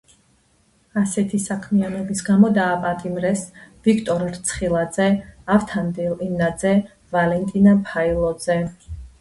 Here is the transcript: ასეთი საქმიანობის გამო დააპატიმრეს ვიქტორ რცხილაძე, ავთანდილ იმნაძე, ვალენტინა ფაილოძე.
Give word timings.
ასეთი 1.01 1.39
საქმიანობის 1.43 2.23
გამო 2.29 2.49
დააპატიმრეს 2.55 3.43
ვიქტორ 3.89 4.25
რცხილაძე, 4.31 5.07
ავთანდილ 5.57 6.27
იმნაძე, 6.29 6.75
ვალენტინა 7.17 7.77
ფაილოძე. 7.93 8.61